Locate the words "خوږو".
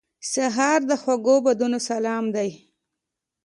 1.01-1.35